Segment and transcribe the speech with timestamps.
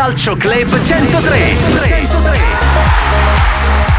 [0.00, 1.58] Calcio Club 103.
[1.58, 2.49] 103.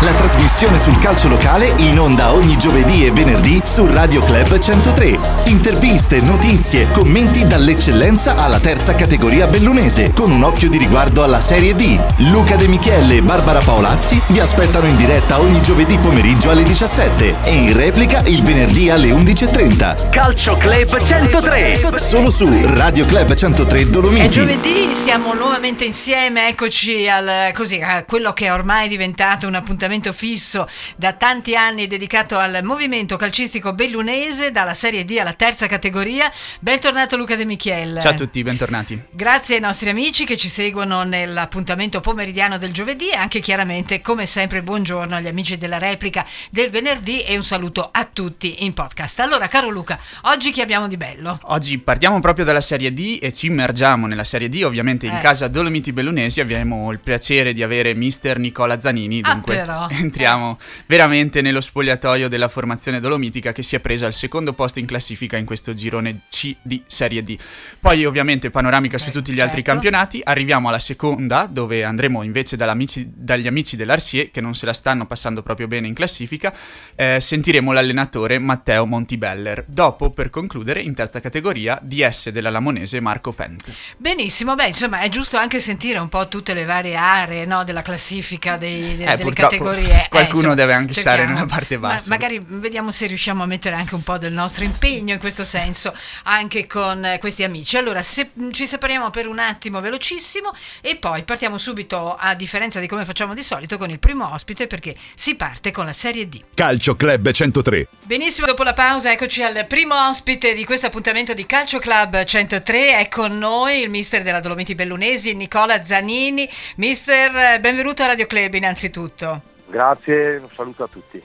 [0.03, 5.19] La trasmissione sul calcio locale in onda ogni giovedì e venerdì su Radio Club 103.
[5.45, 11.75] Interviste, notizie, commenti dall'eccellenza alla terza categoria bellunese, con un occhio di riguardo alla Serie
[11.75, 11.99] D.
[12.31, 17.37] Luca De Michele e Barbara Paolazzi vi aspettano in diretta ogni giovedì pomeriggio alle 17
[17.43, 20.09] e in replica il venerdì alle 11.30.
[20.09, 21.91] Calcio Club 103.
[21.97, 24.25] Solo su Radio Club 103 Dolomiti.
[24.25, 29.53] È giovedì, siamo nuovamente insieme, eccoci al, così, a quello che è ormai diventato un
[29.53, 35.33] appuntamento appuntamento fisso da tanti anni dedicato al movimento calcistico bellunese, dalla Serie D alla
[35.33, 36.31] terza categoria.
[36.61, 37.99] Bentornato Luca De Michiel.
[37.99, 39.01] Ciao a tutti, bentornati.
[39.11, 44.25] Grazie ai nostri amici che ci seguono nell'appuntamento pomeridiano del giovedì e anche chiaramente, come
[44.25, 49.19] sempre, buongiorno agli amici della replica del venerdì e un saluto a tutti in podcast.
[49.19, 51.37] Allora, caro Luca, oggi che abbiamo di bello?
[51.45, 55.19] Oggi partiamo proprio dalla Serie D e ci immergiamo nella Serie D, ovviamente in Eh.
[55.19, 59.55] casa Dolomiti Bellunesi abbiamo il piacere di avere mister Nicola Zanini, Ah, dunque
[59.87, 59.99] però.
[60.01, 64.85] entriamo veramente nello spogliatoio della formazione dolomitica che si è presa al secondo posto in
[64.85, 67.37] classifica in questo girone C di Serie D.
[67.79, 69.71] Poi ovviamente panoramica su Beh, tutti gli altri certo.
[69.71, 75.05] campionati, arriviamo alla seconda dove andremo invece dagli amici dell'Arsie che non se la stanno
[75.05, 76.53] passando proprio bene in classifica,
[76.95, 79.63] eh, sentiremo l'allenatore Matteo Montibeller.
[79.67, 83.71] Dopo per concludere in terza categoria DS della Lamonese Marco Fent.
[83.97, 87.81] Benissimo, beh, insomma, è giusto anche sentire un po' tutte le varie aree no, della
[87.81, 90.05] classifica dei, de- Eh, delle purtroppo categorie.
[90.05, 91.33] Eh, qualcuno insomma, deve anche stare cerchiamo.
[91.33, 92.09] nella parte Ma- bassa.
[92.09, 95.93] magari vediamo se riusciamo a mettere anche un po' del nostro impegno in questo senso,
[96.23, 97.77] anche con eh, questi amici.
[97.77, 102.87] Allora, se, ci separiamo per un attimo velocissimo e poi partiamo subito, a differenza di
[102.87, 106.41] come facciamo di solito, con il primo ospite perché si parte con la Serie D.
[106.53, 107.87] Calcio Club 103.
[108.03, 112.97] Benissimo, dopo la pausa eccoci al primo ospite di questo appuntamento di Calcio Club 103,
[112.97, 116.49] è con noi il mister della Dolomiti Bellunesi, Nicola Zanini.
[116.75, 119.41] Mister, eh, benvenuto a Radio Club innanzitutto.
[119.71, 121.23] Grazie, un saluto a tutti.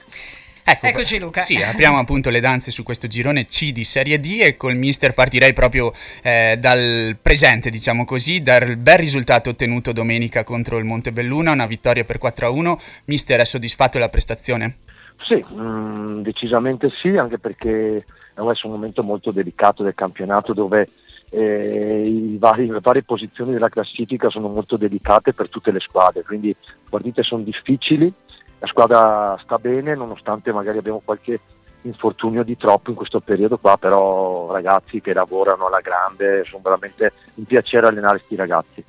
[0.69, 1.43] Ecco, Eccoci, Luca.
[1.43, 5.15] Sì, apriamo appunto le danze su questo girone C di Serie D e col mister
[5.15, 5.93] partirei proprio
[6.23, 12.05] eh, dal presente, diciamo così, dal bel risultato ottenuto domenica contro il Montebelluna, una vittoria
[12.05, 12.77] per 4-1.
[13.05, 14.79] Mister è soddisfatto della prestazione?
[15.25, 20.89] Sì, mm, decisamente sì, anche perché è adesso un momento molto delicato del campionato dove
[21.31, 26.23] eh, i vari- le varie posizioni della classifica sono molto delicate per tutte le squadre,
[26.23, 28.13] quindi le partite sono difficili,
[28.59, 31.41] la squadra sta bene nonostante magari abbiamo qualche
[31.83, 37.13] infortunio di troppo in questo periodo qua, però ragazzi che lavorano alla grande, sono veramente
[37.35, 38.85] un piacere allenare questi ragazzi.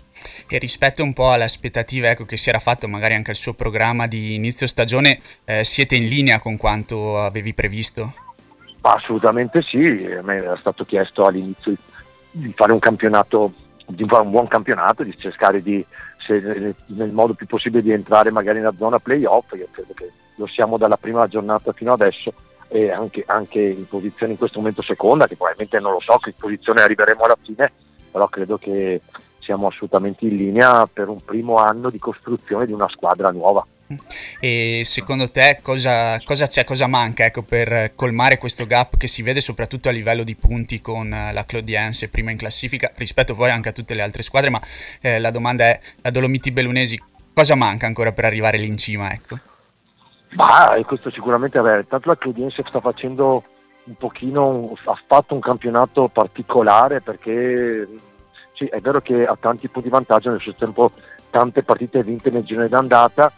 [0.48, 3.54] E rispetto un po' alle aspettative ecco, che si era fatto magari anche al suo
[3.54, 8.14] programma di inizio stagione, eh, siete in linea con quanto avevi previsto?
[8.82, 11.76] Assolutamente sì, a me era stato chiesto all'inizio
[12.32, 13.54] di fare un campionato,
[13.86, 15.86] di fare un buon campionato, di cercare di,
[16.18, 20.48] se- nel modo più possibile di entrare magari nella zona playoff, io credo che lo
[20.48, 22.34] siamo dalla prima giornata fino adesso
[22.68, 26.34] e anche, anche in posizione in questo momento seconda, che probabilmente non lo so che
[26.38, 27.72] posizione arriveremo alla fine,
[28.12, 29.02] però credo che
[29.40, 33.66] siamo assolutamente in linea per un primo anno di costruzione di una squadra nuova.
[34.40, 39.22] E secondo te cosa, cosa c'è, cosa manca ecco, per colmare questo gap che si
[39.22, 43.50] vede soprattutto a livello di punti con eh, la Claudiense prima in classifica rispetto poi
[43.50, 44.62] anche a tutte le altre squadre, ma
[45.02, 47.02] eh, la domanda è, la Dolomiti Bellunesi,
[47.34, 49.12] cosa manca ancora per arrivare lì in cima?
[49.14, 49.40] Ecco?
[50.32, 53.44] Ma eh, questo sicuramente è vero, tanto la Cludiense sta facendo
[53.86, 57.88] un pochino, ha fatto un campionato particolare perché
[58.54, 60.92] sì, è vero che ha tanti punti di vantaggio, nel suo tempo
[61.30, 63.32] tante partite vinte nel girone d'andata,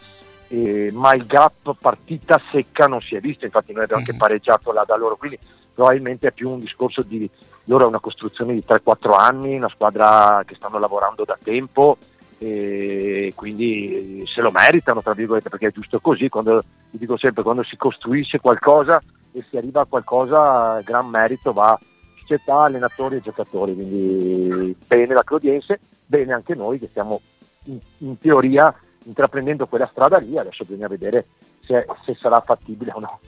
[0.52, 4.18] eh, ma il gap partita secca non si è visto, infatti noi abbiamo anche Mhm.
[4.18, 5.38] pareggiato là da loro, quindi
[5.72, 7.28] probabilmente è più un discorso di
[7.64, 11.96] loro è una costruzione di 3-4 anni, una squadra che stanno lavorando da tempo
[12.42, 17.42] e quindi se lo meritano tra virgolette perché è giusto così quando vi dico sempre
[17.42, 19.00] quando si costruisce qualcosa
[19.32, 21.78] e si arriva a qualcosa gran merito va
[22.18, 27.20] società, allenatori e giocatori quindi bene la Clodiense bene anche noi che stiamo
[27.64, 28.74] in, in teoria
[29.04, 31.26] intraprendendo quella strada lì adesso bisogna vedere
[31.64, 33.20] se, se sarà fattibile o no.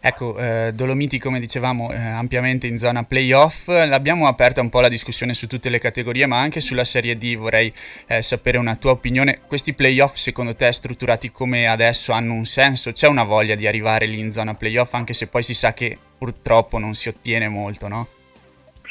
[0.00, 4.88] Ecco, eh, Dolomiti come dicevamo eh, ampiamente in zona playoff, l'abbiamo aperta un po' la
[4.88, 7.36] discussione su tutte le categorie ma anche sulla Serie D.
[7.36, 7.72] Vorrei
[8.06, 12.92] eh, sapere una tua opinione, questi playoff secondo te strutturati come adesso hanno un senso?
[12.92, 15.96] C'è una voglia di arrivare lì in zona playoff anche se poi si sa che
[16.18, 18.06] purtroppo non si ottiene molto, no?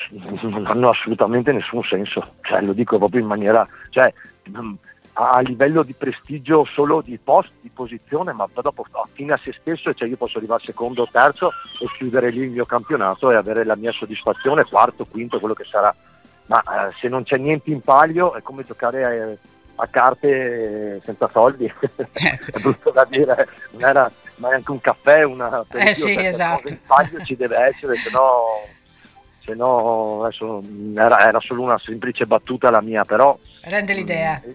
[0.41, 4.11] non hanno assolutamente nessun senso, cioè, lo dico proprio in maniera, cioè,
[4.49, 4.73] mh,
[5.13, 9.53] a livello di prestigio solo di post, di posizione, ma dopo a fine a se
[9.59, 13.35] stesso, cioè io posso arrivare secondo o terzo e chiudere lì il mio campionato e
[13.35, 15.93] avere la mia soddisfazione, quarto, quinto, quello che sarà,
[16.47, 19.37] ma eh, se non c'è niente in palio è come giocare
[19.75, 25.23] a carte senza soldi, Eh, è brutto da dire, non era ma anche un caffè,
[25.23, 26.69] una Eh sì, esatto.
[26.69, 28.65] in taglio ci deve essere, se no,
[29.45, 30.63] se no adesso,
[30.95, 34.41] era, era solo una semplice battuta la mia, però Rende l'idea.
[34.45, 34.51] Mm,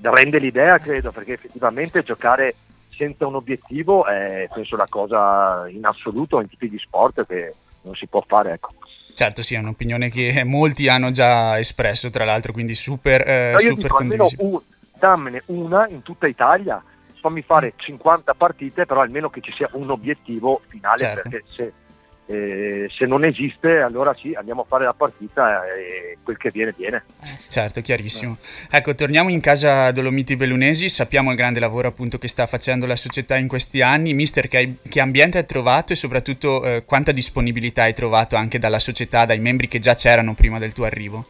[0.00, 2.54] Rende l'idea, credo, perché effettivamente giocare
[2.96, 7.94] senza un obiettivo è penso la cosa in assoluto in tipi di sport che non
[7.94, 8.52] si può fare.
[8.52, 8.74] Ecco.
[9.14, 13.76] Certo, sì, è un'opinione che molti hanno già espresso, tra l'altro, quindi super, eh, io
[13.80, 14.60] super dico un,
[14.98, 16.82] dammene una in tutta Italia,
[17.20, 21.28] fammi fare 50 partite, però almeno che ci sia un obiettivo finale, Certo.
[21.28, 21.72] perché se,
[22.30, 26.74] eh, se non esiste allora sì, andiamo a fare la partita e quel che viene
[26.76, 27.04] viene.
[27.48, 28.36] Certo, chiarissimo.
[28.70, 32.96] Ecco, torniamo in casa Dolomiti Bellunesi, sappiamo il grande lavoro appunto che sta facendo la
[32.96, 34.12] società in questi anni.
[34.12, 38.58] Mister, che, hai- che ambiente hai trovato e soprattutto eh, quanta disponibilità hai trovato anche
[38.58, 41.24] dalla società, dai membri che già c'erano prima del tuo arrivo?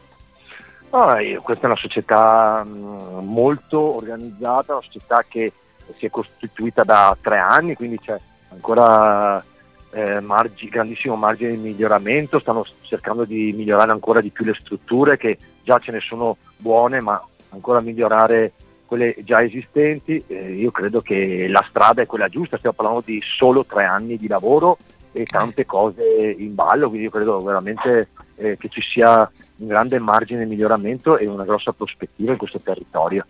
[0.90, 5.52] Ah, io- questa è una società mh, molto organizzata, una società che
[5.96, 8.18] si è costituita da tre anni, quindi c'è
[8.50, 9.42] ancora
[9.90, 15.16] eh, margi- grandissimo margine di miglioramento, stanno cercando di migliorare ancora di più le strutture
[15.16, 18.52] che già ce ne sono buone, ma ancora migliorare
[18.86, 20.22] quelle già esistenti.
[20.26, 24.16] Eh, io credo che la strada è quella giusta, stiamo parlando di solo tre anni
[24.16, 24.78] di lavoro
[25.12, 26.02] e tante cose
[26.36, 31.18] in ballo, quindi io credo veramente eh, che ci sia un grande margine di miglioramento
[31.18, 33.26] e una grossa prospettiva in questo territorio.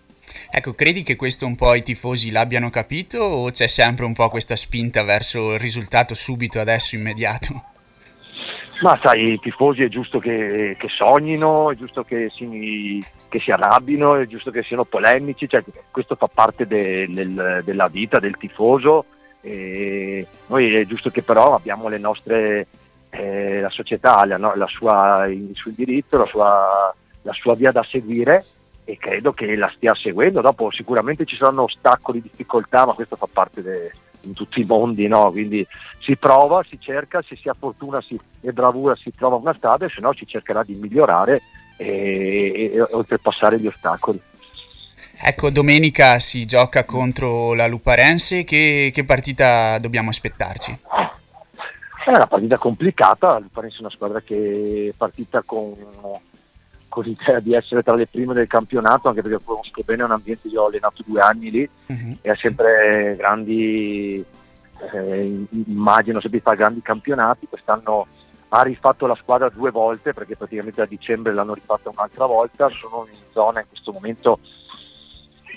[0.50, 4.30] Ecco, credi che questo un po' i tifosi l'abbiano capito o c'è sempre un po'
[4.30, 7.62] questa spinta verso il risultato subito, adesso, immediato?
[8.80, 13.50] Ma sai, i tifosi è giusto che, che sognino, è giusto che si, che si
[13.50, 18.36] arrabbino, è giusto che siano polemici, cioè, questo fa parte de- del- della vita del
[18.38, 19.04] tifoso.
[19.42, 22.66] Noi è giusto che però abbiamo le nostre,
[23.10, 27.72] eh, la società, la, no- la sua, il suo indirizzo, la sua, la sua via
[27.72, 28.44] da seguire
[28.88, 30.40] e credo che la stia seguendo.
[30.40, 33.92] Dopo sicuramente ci saranno ostacoli, difficoltà, ma questo fa parte de-
[34.22, 35.30] in tutti i mondi, no?
[35.30, 35.64] quindi
[36.00, 39.84] si prova, si cerca, se si ha fortuna si- e bravura si trova una strada,
[39.84, 41.42] e se no si cercherà di migliorare
[41.76, 44.20] e, e oltrepassare gli ostacoli.
[45.20, 50.78] Ecco, domenica si gioca contro la Luparense, che, che partita dobbiamo aspettarci?
[52.06, 55.76] È una partita complicata, il Parense è una squadra che è partita con,
[56.98, 60.48] con l'idea di essere tra le prime del campionato, anche perché conosco bene un ambiente,
[60.48, 62.18] io ho allenato due anni lì Mhm.
[62.22, 64.24] e ha sempre grandi,
[64.92, 68.06] eh, immagino sempre fare grandi campionati, quest'anno
[68.48, 73.06] ha rifatto la squadra due volte perché praticamente a dicembre l'hanno rifatta un'altra volta, sono
[73.08, 74.40] in zona in questo momento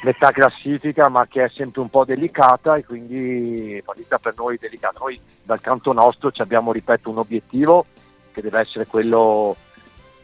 [0.03, 4.99] metà classifica ma che è sempre un po' delicata e quindi partita per noi delicata.
[4.99, 7.85] Noi dal canto nostro ci abbiamo, ripeto, un obiettivo
[8.31, 9.55] che deve essere quello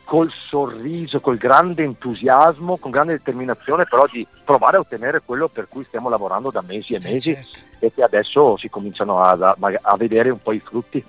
[0.07, 5.67] col sorriso, col grande entusiasmo, con grande determinazione, però di provare a ottenere quello per
[5.67, 7.59] cui stiamo lavorando da mesi e mesi Certo.
[7.79, 11.03] e che adesso si cominciano a, a- vedere un po' i frutti.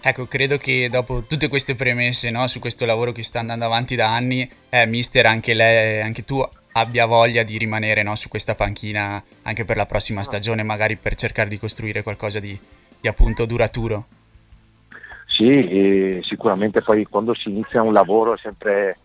[0.00, 3.96] Ecco, credo che dopo tutte queste premesse no, su questo lavoro che sta andando avanti
[3.96, 6.40] da anni, eh, mister, anche, lei, anche tu
[6.72, 11.16] abbia voglia di rimanere no, su questa panchina anche per la prossima stagione, magari per
[11.16, 12.56] cercare di costruire qualcosa di,
[13.00, 14.06] di appunto duraturo.
[15.36, 18.96] Sì, sicuramente poi quando si inizia un lavoro è sempre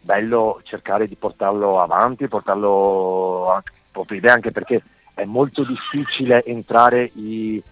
[0.00, 3.62] bello cercare di portarlo avanti, portarlo a
[4.08, 4.82] idee, anche perché
[5.14, 7.62] è molto difficile entrare i-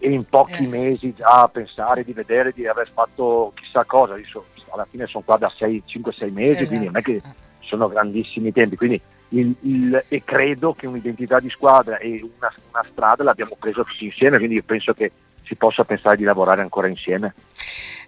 [0.00, 0.68] in pochi Eh.
[0.68, 4.16] mesi già a pensare di vedere di aver fatto chissà cosa.
[4.16, 5.50] Io alla fine sono qua da
[5.84, 7.20] 5-6 mesi, quindi non è che
[7.58, 8.76] sono grandissimi tempi.
[8.76, 13.82] Quindi il- il- e credo che un'identità di squadra e una, una strada l'abbiamo presa
[13.82, 15.10] tutti insieme, quindi io penso che
[15.44, 17.34] si possa pensare di lavorare ancora insieme.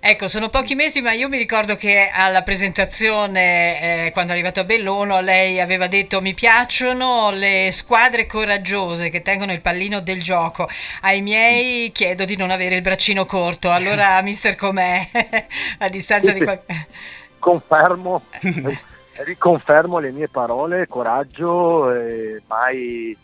[0.06, 4.60] Ecco, sono pochi mesi, ma io mi ricordo che alla presentazione, eh, quando è arrivato
[4.60, 10.22] a Bellono, lei aveva detto mi piacciono le squadre coraggiose che tengono il pallino del
[10.22, 10.68] gioco.
[11.00, 13.70] Ai miei chiedo di non avere il braccino corto.
[13.70, 15.08] Allora, mister, com'è?
[15.78, 16.86] a distanza di qualche...
[17.38, 18.24] Confermo,
[19.24, 23.16] riconfermo le mie parole, coraggio, eh, mai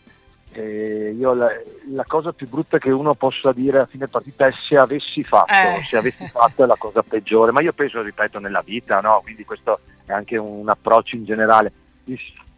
[0.53, 1.49] eh, io la,
[1.89, 5.51] la cosa più brutta che uno possa dire a fine partita è se avessi fatto,
[5.53, 5.83] Eh.
[5.83, 9.21] se avessi fatto è la cosa peggiore, ma io penso, ripeto, nella vita, no?
[9.23, 11.71] quindi questo è anche un approccio in generale.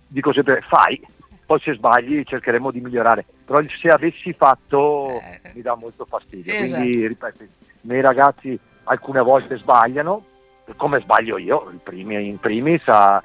[0.08, 1.00] Dico sempre fai,
[1.46, 5.52] poi se sbagli cercheremo di migliorare, però se avessi fatto Eh.
[5.54, 6.82] mi dà molto fastidio, Esatto.
[6.82, 7.48] quindi ripeto, i
[7.82, 10.26] miei ragazzi alcune volte sbagliano,
[10.78, 13.22] come sbaglio io, in primi- in primis a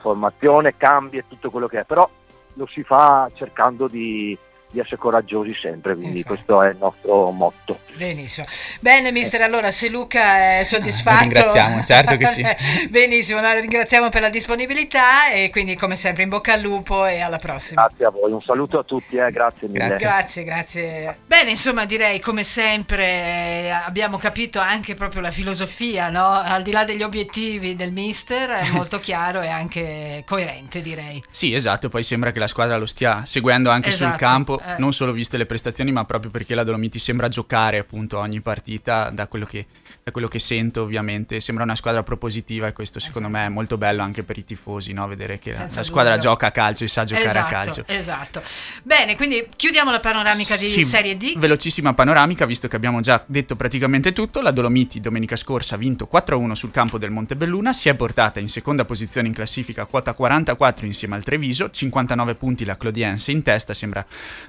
[0.00, 2.08] formazione, cambi e tutto quello che è, però
[2.54, 4.36] lo si fa cercando di,
[4.74, 6.34] di essere coraggiosi sempre, quindi Infatti.
[6.34, 7.78] questo è il nostro motto.
[7.94, 8.44] Benissimo.
[8.80, 11.16] Bene, mister, allora se Luca è soddisfatto...
[11.16, 12.44] Lo ringraziamo, certo che sì.
[12.90, 17.20] Benissimo, la ringraziamo per la disponibilità e quindi come sempre in bocca al lupo e
[17.20, 17.86] alla prossima.
[17.86, 19.86] Grazie a voi, un saluto a tutti, eh, grazie mille.
[19.86, 20.06] Grazie.
[20.06, 21.18] Grazie, grazie.
[21.26, 26.26] Bene, insomma, direi come sempre eh, abbiamo capito anche proprio la filosofia, no?
[26.26, 31.22] Al di là degli obiettivi del mister, è molto chiaro e anche coerente, direi.
[31.30, 34.74] Sì, esatto, poi sembra che la squadra lo stia seguendo anche sul Esatto, campo, eh.
[34.78, 39.10] non solo viste le prestazioni, ma proprio perché la Dolomiti sembra giocare appunto ogni partita,
[39.10, 39.66] da quello che,
[40.02, 43.76] da quello che sento ovviamente, sembra una squadra propositiva e questo secondo me è molto
[43.76, 45.06] bello anche per i tifosi, no?
[45.06, 46.30] vedere che la, Senza la squadra dubbio.
[46.30, 47.84] gioca a calcio e sa giocare esatto, a calcio.
[47.86, 48.42] Esatto.
[48.82, 51.38] Bene, quindi chiudiamo la panoramica di Sì, Serie D.
[51.38, 54.40] Velocissima panoramica, visto che abbiamo già detto praticamente tutto.
[54.40, 58.48] La Dolomiti domenica scorsa ha vinto 4-1 sul campo del Montebelluna, si è portata in
[58.48, 63.42] seconda posizione in classifica a quota 44 insieme al Treviso, 59 punti la Clodiense in
[63.42, 64.04] testa, sembra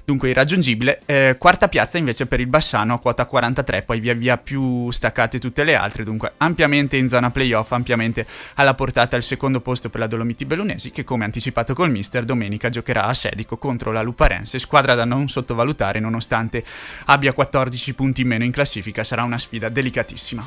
[0.06, 1.00] dunque irraggiungibile.
[1.04, 5.40] Eh, quarta piazza invece per il Bassano a quota 43, poi via via più staccate
[5.40, 9.98] tutte le altre, dunque ampiamente in zona playoff, ampiamente alla portata il secondo posto per
[9.98, 14.60] la Dolomiti Bellunesi che come anticipato col mister domenica giocherà a Sedico contro la Luparense,
[14.60, 16.64] squadra da non sottovalutare nonostante
[17.06, 20.46] abbia 14 punti in meno in classifica, sarà una sfida delicatissima.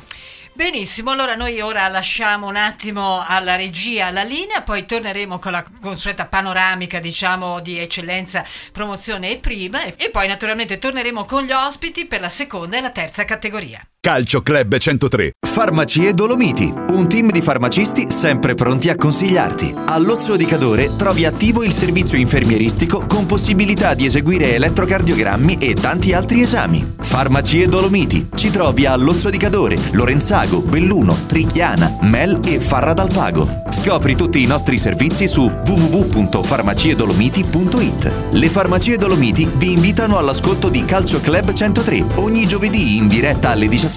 [0.52, 5.64] Benissimo, allora noi ora lasciamo un attimo alla regia la linea, poi torneremo con la
[5.80, 12.06] consueta panoramica, diciamo, di eccellenza, promozione e prima e poi naturalmente torneremo con gli ospiti
[12.06, 13.80] per la seconda e la terza categoria.
[14.02, 15.32] Calcio Club 103.
[15.46, 19.74] Farmacie Dolomiti, un team di farmacisti sempre pronti a consigliarti.
[19.88, 26.14] All'Ozzo di Cadore trovi attivo il servizio infermieristico con possibilità di eseguire elettrocardiogrammi e tanti
[26.14, 26.94] altri esami.
[26.96, 33.12] Farmacie Dolomiti, ci trovi a Lozzo di Cadore, Lorenzago, Belluno, Trichiana, Mel e Farra dal
[33.12, 33.64] Pago.
[33.70, 38.28] Scopri tutti i nostri servizi su www.farmaciedolomiti.it.
[38.30, 43.68] Le Farmacie Dolomiti vi invitano all'ascolto di Calcio Club 103 ogni giovedì in diretta alle
[43.68, 43.88] 17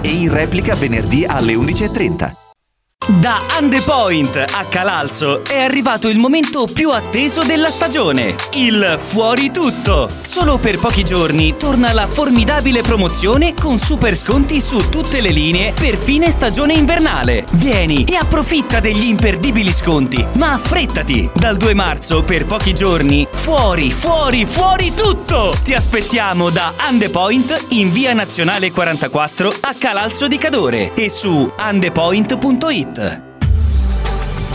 [0.00, 2.51] e in replica venerdì alle 11.30.
[3.08, 10.08] Da Andepoint a Calalzo è arrivato il momento più atteso della stagione, il fuori tutto.
[10.20, 15.72] Solo per pochi giorni torna la formidabile promozione con super sconti su tutte le linee
[15.72, 17.44] per fine stagione invernale.
[17.54, 21.28] Vieni e approfitta degli imperdibili sconti, ma affrettati!
[21.34, 25.52] Dal 2 marzo per pochi giorni, fuori, fuori, fuori tutto!
[25.64, 32.91] Ti aspettiamo da Andepoint in via nazionale 44 a Calalzo di Cadore e su andepoint.it.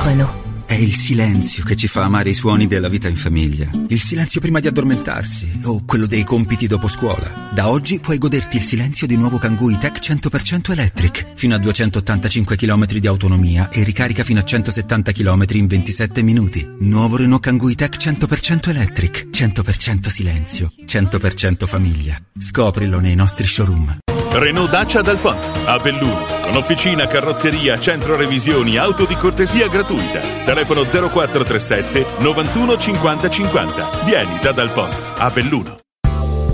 [0.03, 0.45] Renault.
[0.67, 3.69] È il silenzio che ci fa amare i suoni della vita in famiglia.
[3.87, 7.49] Il silenzio prima di addormentarsi o quello dei compiti dopo scuola.
[7.53, 11.31] Da oggi puoi goderti il silenzio di nuovo Kangoo Tech 100% Electric.
[11.35, 16.69] Fino a 285 km di autonomia e ricarica fino a 170 km in 27 minuti.
[16.79, 19.29] Nuovo Renault Kangoo Tech 100% Electric.
[19.31, 20.69] 100% silenzio.
[20.85, 22.21] 100% famiglia.
[22.37, 23.99] Scoprilo nei nostri showroom.
[24.31, 30.19] Renault Dacia Dal Ponte, a Belluno, con officina, carrozzeria, centro revisioni, auto di cortesia gratuita.
[30.45, 33.89] Telefono 0437 91 50 50.
[34.05, 35.86] Vieni da Dal Ponte, a Belluno.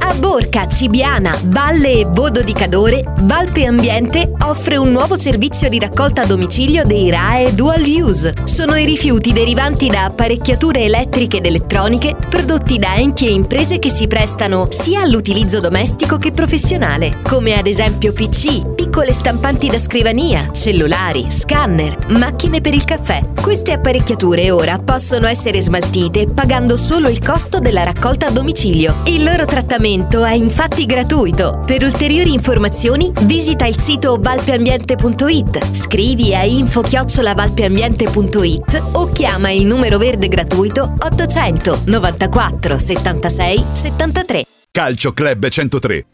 [0.05, 5.79] A Borca, Cibiana, Valle e Bodo di Cadore, Valpe Ambiente offre un nuovo servizio di
[5.79, 8.33] raccolta a domicilio dei RAE Dual Use.
[8.43, 13.89] Sono i rifiuti derivanti da apparecchiature elettriche ed elettroniche prodotti da enti e imprese che
[13.89, 20.49] si prestano sia all'utilizzo domestico che professionale, come ad esempio PC, piccole stampanti da scrivania,
[20.51, 23.21] cellulari, scanner, macchine per il caffè.
[23.41, 28.95] Queste apparecchiature ora possono essere smaltite pagando solo il costo della raccolta a domicilio.
[29.05, 29.91] Il loro trattamento
[30.25, 31.61] è infatti gratuito.
[31.65, 40.27] Per ulteriori informazioni visita il sito valpeambiente.it, scrivi a info-valpeambiente.it o chiama il numero verde
[40.27, 44.45] gratuito 800 94 76 73.
[44.71, 46.05] Calcio Club 103.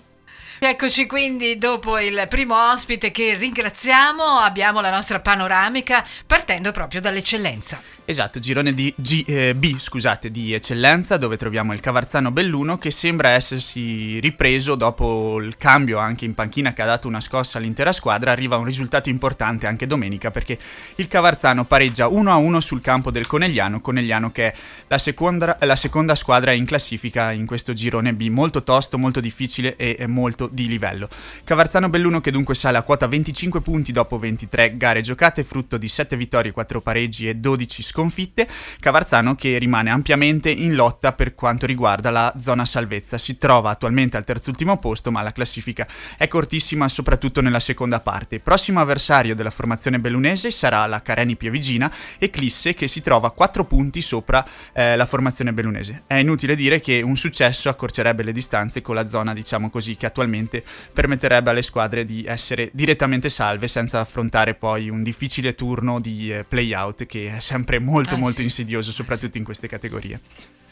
[0.62, 7.82] Eccoci quindi dopo il primo ospite che ringraziamo, abbiamo la nostra panoramica partendo proprio dall'eccellenza.
[8.10, 12.90] Esatto, girone di G- eh, B, scusate, di eccellenza, dove troviamo il Cavarzano Belluno che
[12.90, 17.92] sembra essersi ripreso dopo il cambio anche in panchina che ha dato una scossa all'intera
[17.92, 18.32] squadra.
[18.32, 20.58] Arriva un risultato importante anche domenica perché
[20.96, 24.56] il Cavarzano pareggia 1-1 sul campo del Conegliano, Conegliano che è
[24.88, 29.76] la seconda, la seconda squadra in classifica in questo girone B, molto tosto, molto difficile
[29.76, 31.08] e molto di livello.
[31.44, 35.88] Cavarzano Belluno che dunque sale a quota 25 punti dopo 23 gare giocate, frutto di
[35.88, 38.48] 7 vittorie, 4 pareggi e 12 sconfitte sconfitte,
[38.80, 43.18] Cavarzano che rimane ampiamente in lotta per quanto riguarda la zona salvezza.
[43.18, 45.86] Si trova attualmente al terzultimo posto, ma la classifica
[46.18, 48.40] è cortissima soprattutto nella seconda parte.
[48.40, 53.66] Prossimo avversario della formazione bellunese sarà la Careni Piavigina e Clisse che si trova 4
[53.66, 56.04] punti sopra eh, la formazione bellunese.
[56.08, 60.06] È inutile dire che un successo accorcerebbe le distanze con la zona, diciamo così, che
[60.06, 60.64] attualmente
[60.94, 66.46] permetterebbe alle squadre di essere direttamente salve senza affrontare poi un difficile turno di eh,
[66.46, 68.44] play-out che è sempre molto ah, molto sì.
[68.44, 70.20] insidioso, soprattutto in queste categorie.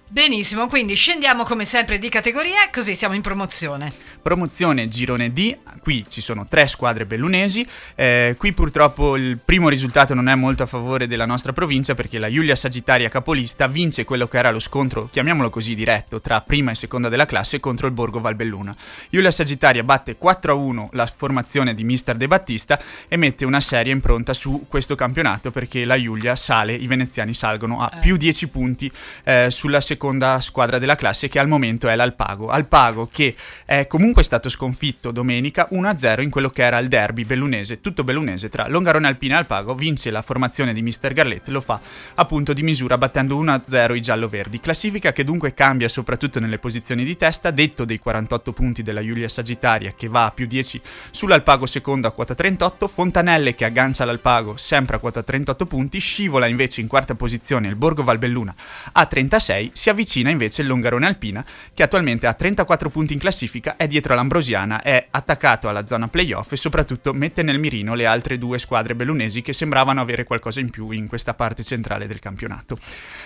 [0.09, 3.91] Benissimo, quindi scendiamo come sempre di categoria, così siamo in promozione.
[4.21, 10.13] Promozione girone D, qui ci sono tre squadre bellunesi, eh, qui purtroppo il primo risultato
[10.13, 14.29] non è molto a favore della nostra provincia perché la Giulia Sagittaria capolista vince quello
[14.29, 17.93] che era lo scontro, chiamiamolo così diretto, tra prima e seconda della classe contro il
[17.93, 18.73] Borgo Valbelluna.
[19.09, 23.99] Giulia Sagittaria batte 4-1 la formazione di Mister De Battista e mette una serie in
[23.99, 27.99] pronta su questo campionato perché la Giulia sale, i veneziani salgono a eh.
[27.99, 28.89] più 10 punti
[29.25, 32.49] eh, sulla seconda seconda squadra della classe che al momento è l'Alpago.
[32.49, 33.35] Alpago che
[33.65, 38.47] è comunque stato sconfitto domenica 1-0 in quello che era il derby bellunese, tutto bellunese
[38.47, 41.81] tra Longarone Alpina e Alpago, vince la formazione di Mister Garlett, lo fa
[42.15, 44.59] appunto di misura battendo 1-0 i giallo-verdi.
[44.59, 49.27] Classifica che dunque cambia soprattutto nelle posizioni di testa, detto dei 48 punti della Giulia
[49.27, 54.57] Sagittaria che va a più 10 sull'Alpago secondo a quota 38, Fontanelle che aggancia l'Alpago
[54.57, 58.53] sempre a quota 38 punti, scivola invece in quarta posizione il Borgo Valbelluna
[58.91, 63.75] a 36, si avvicina invece il Longarone Alpina, che attualmente ha 34 punti in classifica,
[63.75, 68.38] è dietro l'Ambrosiana, è attaccato alla zona playoff e soprattutto mette nel mirino le altre
[68.38, 72.77] due squadre bellunesi che sembravano avere qualcosa in più in questa parte centrale del campionato.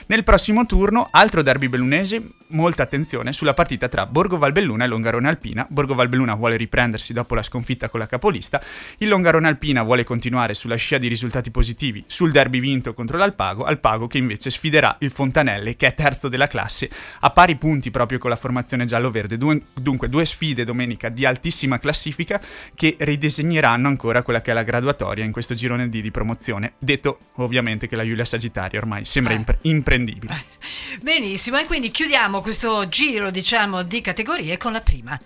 [0.08, 5.27] Nel prossimo turno, altro derby bellunese, molta attenzione sulla partita tra Borgo Valbelluna e Longarone
[5.27, 5.65] Alpina.
[5.70, 8.62] Borgo Valbelluna vuole riprendersi dopo la sconfitta con la capolista,
[8.98, 13.63] il Longarone Alpina vuole continuare sulla scia di risultati positivi sul derby vinto contro l'Alpago,
[13.63, 16.89] Alpago che invece sfiderà il Fontanelle che è terzo della classe
[17.22, 19.38] a pari punti proprio con la formazione giallo-verde.
[19.38, 22.41] dunque due sfide domenica di altissima classifica
[22.75, 26.74] che ridisegneranno ancora quella che è la graduatoria in questo girone D di promozione.
[26.77, 29.38] Detto ovviamente che la Giulia Sagittaria ormai sembra eh.
[29.38, 30.34] impre- imprendibile.
[30.34, 31.00] Eh.
[31.01, 35.20] Benissimo, e quindi chiudiamo questo giro diciamo di categorie con la prima.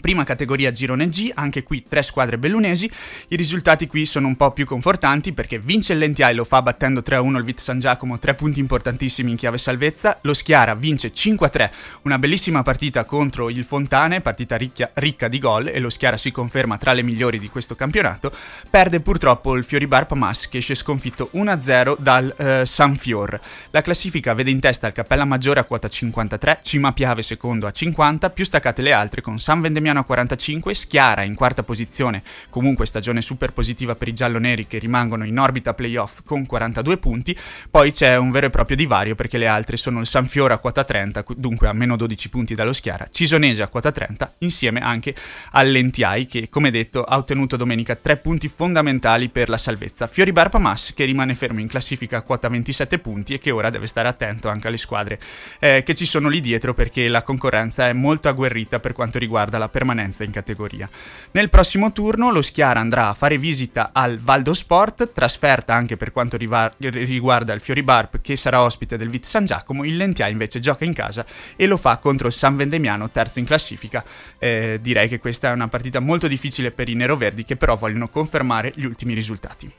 [0.00, 2.90] Prima categoria girone G, anche qui tre squadre bellunesi.
[3.28, 7.00] I risultati qui sono un po' più confortanti perché vince il Lentiai, lo fa battendo
[7.00, 10.18] 3-1 il Vit San Giacomo, tre punti importantissimi in chiave salvezza.
[10.22, 11.70] Lo Schiara vince 5-3,
[12.02, 16.30] una bellissima partita contro il Fontane, partita ricchia, ricca di gol e lo Schiara si
[16.30, 18.32] conferma tra le migliori di questo campionato.
[18.68, 23.40] Perde purtroppo il Fioribar Pamas che esce sconfitto 1-0 dal eh, San Fior.
[23.70, 27.70] La classifica vede in testa il Cappella Maggiore a quota 53, Cima Piave secondo a
[27.70, 32.20] 50, più staccate le altre con San Vendemiano Damiano a 45, Schiara in quarta posizione,
[32.50, 37.38] comunque stagione super positiva per i gialloneri che rimangono in orbita playoff con 42 punti,
[37.70, 40.58] poi c'è un vero e proprio divario perché le altre sono il San Fiore a
[40.58, 45.14] quota 30, dunque a meno 12 punti dallo Schiara, Cisonese a quota 30, insieme anche
[45.52, 50.94] all'Entiai che come detto ha ottenuto domenica 3 punti fondamentali per la salvezza, Fiori Barpamas
[50.96, 54.48] che rimane fermo in classifica a quota 27 punti e che ora deve stare attento
[54.48, 55.20] anche alle squadre
[55.60, 59.58] eh, che ci sono lì dietro perché la concorrenza è molto agguerrita per quanto riguarda
[59.58, 60.88] la permanenza in categoria.
[61.32, 66.12] Nel prossimo turno lo Schiara andrà a fare visita al Valdo Sport, trasferta anche per
[66.12, 70.60] quanto riguarda il Fiori Barp che sarà ospite del Vit San Giacomo, il Lentia invece
[70.60, 74.02] gioca in casa e lo fa contro il San Vendemiano, terzo in classifica.
[74.38, 78.08] Eh, direi che questa è una partita molto difficile per i neroverdi che però vogliono
[78.08, 79.70] confermare gli ultimi risultati.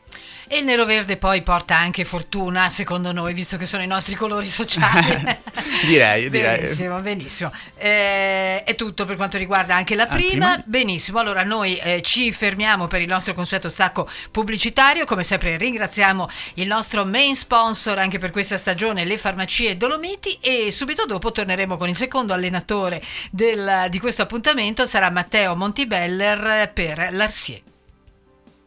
[0.49, 4.15] E il nero verde poi porta anche fortuna, secondo noi, visto che sono i nostri
[4.15, 5.38] colori sociali.
[5.86, 6.62] direi, direi.
[6.62, 7.51] Benissimo, benissimo.
[7.75, 10.51] Eh, è tutto per quanto riguarda anche la prima.
[10.51, 10.63] Ah, prima?
[10.65, 15.03] Benissimo, allora noi eh, ci fermiamo per il nostro consueto stacco pubblicitario.
[15.03, 20.38] Come sempre ringraziamo il nostro main sponsor anche per questa stagione, le farmacie Dolomiti.
[20.39, 26.71] E subito dopo torneremo con il secondo allenatore del, di questo appuntamento, sarà Matteo Montibeller
[26.71, 27.60] per l'Arsier.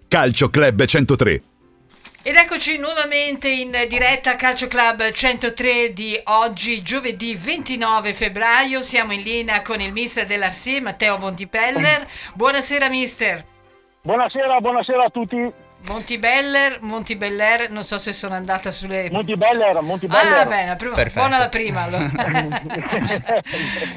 [0.08, 1.42] Calcio Club 103
[2.22, 8.82] ed eccoci nuovamente in diretta Calcio Club 103 di oggi, giovedì 29 febbraio.
[8.82, 12.06] Siamo in linea con il mister dell'Arsi, Matteo Montipeller.
[12.34, 13.42] Buonasera mister.
[14.02, 15.50] Buonasera, buonasera a tutti.
[15.86, 19.08] Montibeller, Montibeller, non so se sono andata sulle...
[19.10, 20.34] Montibeller, Montibeller.
[20.34, 22.10] Ah, bene, prima, buona la prima allora.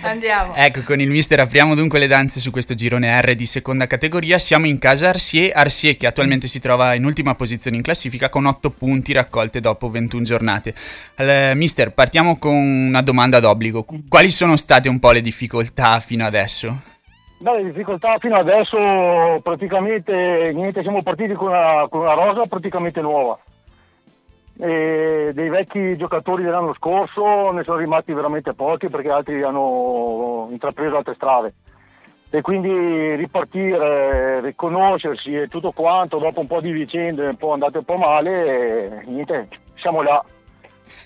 [0.02, 0.56] Andiamo.
[0.56, 4.40] Ecco, con il mister apriamo dunque le danze su questo girone R di seconda categoria.
[4.40, 8.46] Siamo in casa Arsier, Arsier che attualmente si trova in ultima posizione in classifica con
[8.46, 10.74] 8 punti raccolte dopo 21 giornate.
[11.16, 13.86] Allora, mister, partiamo con una domanda d'obbligo.
[14.08, 16.92] Quali sono state un po' le difficoltà fino adesso?
[17.44, 23.02] Beh, le difficoltà fino adesso praticamente niente, siamo partiti con una, con una rosa praticamente
[23.02, 23.38] nuova.
[24.58, 30.96] e dei vecchi giocatori dell'anno scorso ne sono rimasti veramente pochi perché altri hanno intrapreso
[30.96, 31.54] altre strade
[32.30, 37.80] e quindi ripartire, riconoscersi e tutto quanto dopo un po' di vicende un po' andate
[37.80, 40.24] un po' male e niente, siamo là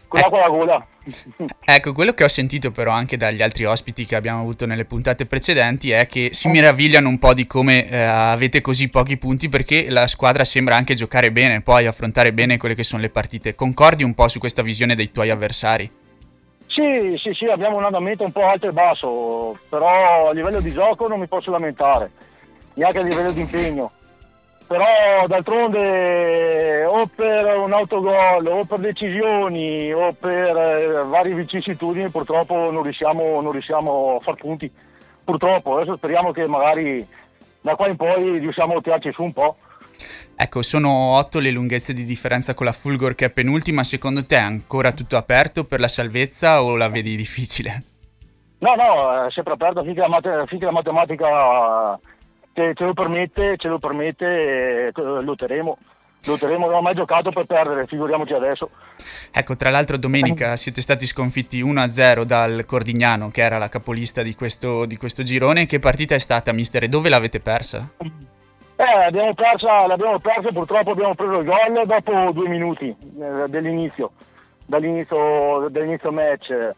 [0.08, 0.86] con l'acqua alla gola.
[1.70, 5.26] Ecco, quello che ho sentito però anche dagli altri ospiti che abbiamo avuto nelle puntate
[5.26, 9.90] precedenti è che si meravigliano un po' di come eh, avete così pochi punti perché
[9.90, 13.56] la squadra sembra anche giocare bene, poi affrontare bene quelle che sono le partite.
[13.56, 15.90] Concordi un po' su questa visione dei tuoi avversari?
[16.68, 20.72] Sì, sì, sì, abbiamo un andamento un po' alto e basso, però a livello di
[20.72, 22.12] gioco non mi posso lamentare,
[22.76, 23.92] neanche a livello di impegno.
[24.68, 32.70] Però d'altronde o per un autogol o per decisioni o per eh, varie vicissitudini purtroppo
[32.70, 34.70] non riusciamo, non riusciamo a far punti.
[35.24, 37.08] Purtroppo, adesso speriamo che magari
[37.62, 39.56] da qua in poi riusciamo a tirarci su un po'.
[40.36, 43.84] Ecco, sono otto le lunghezze di differenza con la Fulgor che è penultima.
[43.84, 47.84] Secondo te è ancora tutto aperto per la salvezza o la vedi difficile?
[48.60, 52.00] No, no, è sempre aperto finché la, mat- finché la matematica
[52.58, 54.26] ce, ce lo permette, ce lo permette,
[54.88, 55.78] eh, lotteremo.
[56.26, 58.72] Lotteremo, non ho mai giocato per perdere, figuriamoci adesso.
[59.32, 64.34] Ecco, tra l'altro domenica siete stati sconfitti 1-0 dal Cordignano, che era la capolista di
[64.34, 65.68] questo, di questo girone.
[65.68, 66.84] Che partita è stata, mister?
[66.84, 67.90] E dove l'avete persa?
[68.00, 74.12] Eh, abbiamo persa, l'abbiamo persa, purtroppo abbiamo preso il gol dopo due minuti eh, dell'inizio,
[74.66, 76.74] dall'inizio, dall'inizio match.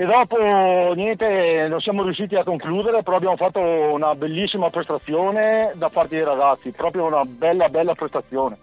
[0.00, 5.88] E dopo niente, non siamo riusciti a concludere, però abbiamo fatto una bellissima prestazione da
[5.88, 8.56] parte dei ragazzi, proprio una bella bella prestazione,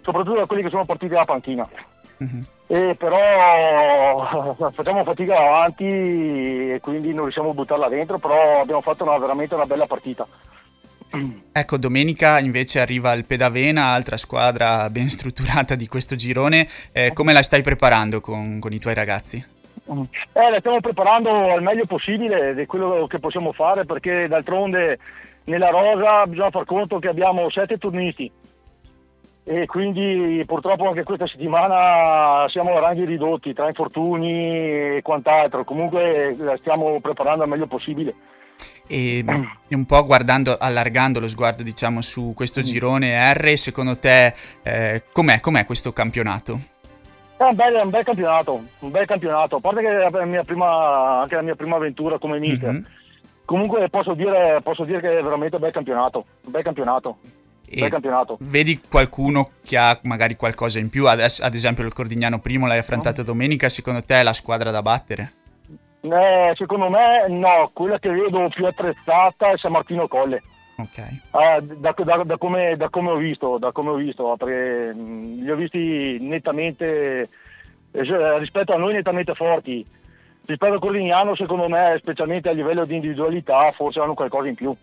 [0.00, 1.68] soprattutto da quelli che sono partiti dalla panchina.
[2.16, 2.46] Mhm.
[2.66, 9.04] E però facciamo fatica avanti e quindi non riusciamo a buttarla dentro, però abbiamo fatto
[9.04, 10.26] una- veramente una bella partita.
[11.52, 16.66] Ecco, domenica invece arriva il Pedavena, altra squadra ben strutturata di questo girone.
[16.92, 19.58] Eh, come la stai preparando con, con i tuoi ragazzi?
[20.32, 24.98] Eh, la stiamo preparando al meglio possibile di quello che possiamo fare perché d'altronde
[25.44, 28.30] nella rosa bisogna far conto che abbiamo sette turnisti
[29.42, 35.64] e quindi purtroppo anche questa settimana siamo a ranghi ridotti tra infortuni e quant'altro.
[35.64, 38.14] Comunque la stiamo preparando al meglio possibile.
[38.86, 39.24] E
[39.66, 45.04] e un po' guardando, allargando lo sguardo, diciamo, su questo girone R, secondo te eh,
[45.12, 46.60] com'è, com'è questo campionato?
[47.40, 50.44] È un bel, un bel campionato, un bel campionato, a parte che è la mia
[50.44, 52.70] prima, anche la mia prima avventura come mister.
[52.70, 52.86] Mhm.
[53.46, 57.16] Comunque posso dire, posso dire che è veramente un bel campionato, un bel campionato,
[57.66, 58.36] E bel campionato.
[58.40, 61.08] vedi qualcuno che ha magari qualcosa in più?
[61.08, 64.82] Adesso, ad esempio il Cordignano primo l'hai affrontato domenica, secondo te è la squadra da
[64.82, 65.32] battere?
[66.02, 70.42] Eh, secondo me no, quella che vedo più attrezzata è San Martino Colle.
[70.80, 71.20] Ok.
[71.32, 75.42] Ah, da, da- da come, da come ho visto, da come ho visto, perché mh,
[75.42, 77.28] li ho visti nettamente
[77.92, 79.84] eh, cioè, rispetto a noi nettamente forti.
[80.46, 84.74] Rispetto al Cordignano, secondo me, specialmente a livello di individualità, forse hanno qualcosa in più.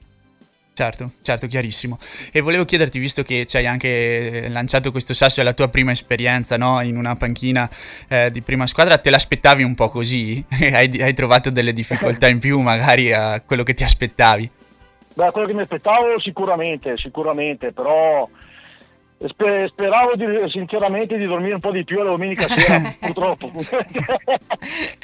[0.78, 1.98] Certo, certo, chiarissimo.
[2.32, 5.92] E volevo chiederti, visto che ci hai anche lanciato questo sasso, è la tua prima
[5.92, 6.80] esperienza no?
[6.82, 7.68] in una panchina
[8.08, 10.46] eh, di prima squadra, te l'aspettavi un po' così?
[10.54, 14.52] hai, hai trovato delle difficoltà in più magari a quello che ti aspettavi?
[15.18, 18.30] Beh, quello che mi aspettavo sicuramente, sicuramente, però
[19.26, 23.50] spe- speravo di- sinceramente di dormire un po' di più la domenica sera, purtroppo.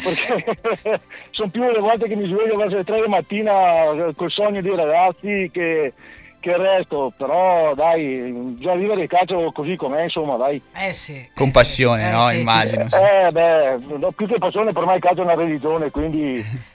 [0.03, 4.29] Perché sono più le volte che mi sveglio verso le 3 di mattina eh, col
[4.29, 5.93] sogno dei ragazzi che,
[6.39, 10.61] che il resto, però dai, già vivere il calcio così com'è, insomma, dai.
[10.75, 11.27] Eh sì.
[11.33, 12.21] Con passione, Eh no?
[12.27, 12.39] sì.
[12.39, 12.87] Immagino.
[12.87, 12.97] sì.
[12.97, 13.79] Eh beh,
[14.15, 16.39] più che passione per me il calcio è una religione, quindi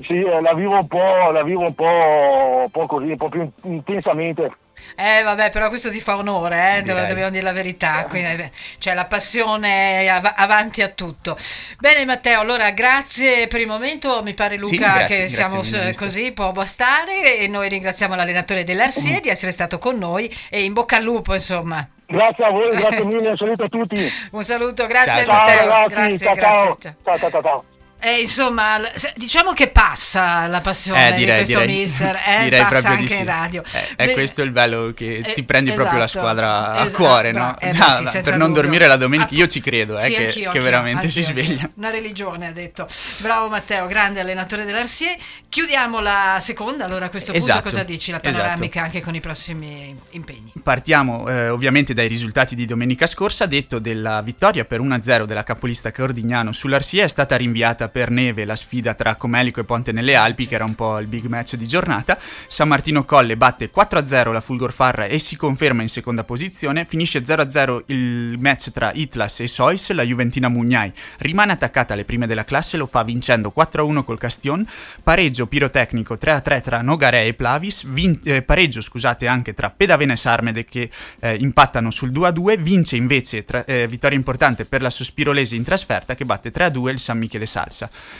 [0.00, 3.28] sì, eh, la vivo un po', la vivo un po', un po' così, un po'
[3.28, 4.50] più intensamente.
[4.96, 8.94] Eh vabbè, però questo ti fa onore, eh, dobbiamo dire la verità, quindi, eh, cioè
[8.94, 11.36] la passione av- avanti a tutto.
[11.80, 15.92] Bene Matteo, allora grazie per il momento, mi pare Sì, Luca grazie, che grazie siamo
[15.96, 20.72] così, può bastare e noi ringraziamo l'allenatore dell'Arsie di essere stato con noi e in
[20.72, 21.88] bocca al lupo insomma.
[22.06, 24.12] Grazie a voi, grazie mille, un saluto a tutti.
[24.30, 26.58] Un saluto, grazie Ciao, Ciao Matteo, ragazzi, grazie, ciao, grazie.
[26.58, 26.76] ciao.
[26.78, 26.94] ciao.
[27.02, 27.64] ciao ciao ciao ciao.
[28.06, 28.82] Eh, insomma,
[29.16, 33.06] diciamo che passa la passione Eh, direi, di questo direi, mister, eh, direi passa anche
[33.06, 33.18] sì.
[33.20, 33.62] in radio.
[33.72, 36.82] Eh, è Beh, questo il bello che eh, ti prendi proprio la esatto, squadra a
[36.84, 37.58] esatto, cuore, bra- no?
[37.60, 38.60] eh, Già, sì, per non dubbio.
[38.60, 41.32] dormire la domenica, io ci credo, eh, sì, che, anch'io, che anch'io, veramente si anch'io,
[41.32, 41.52] sveglia.
[41.62, 41.70] anch'io.
[41.76, 42.86] Una religione, ha detto.
[43.18, 45.16] Bravo Matteo, grande allenatore dell'Arsie.
[45.48, 48.10] Chiudiamo la seconda, allora a questo punto Esatto, cosa dici?
[48.10, 48.36] La esatto.
[48.36, 50.52] panoramica anche con i prossimi impegni.
[50.62, 56.52] Partiamo ovviamente dai risultati di domenica scorsa, detto della vittoria per 1-0 della capolista Cordignano
[56.52, 60.56] sull'Arsia è stata rinviata per neve la sfida tra Comelico e Ponte nelle Alpi, che
[60.56, 62.18] era un po' il big match di giornata.
[62.18, 66.86] San Martino Colle batte 4-0 la Fulgor Farra e si conferma in seconda posizione.
[66.86, 69.92] Finisce 0-0 il match tra Itlas e Sois.
[69.92, 74.66] La Juventina Mugnai rimane attaccata alle prime della classe, lo fa vincendo 4-1 col Castion.
[75.04, 77.86] Pareggio pirotecnico 3-3 tra Nogare e Plavis.
[77.86, 82.58] Vin- eh, pareggio, scusate, anche tra Pedavena e Sarmede che eh, impattano sul 2-2.
[82.58, 86.98] Vince invece tra- eh, vittoria importante per la Sospirolese in trasferta che batte 3-2 il
[86.98, 87.73] San Michele Salsa.